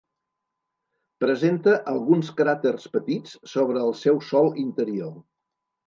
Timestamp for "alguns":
1.93-2.33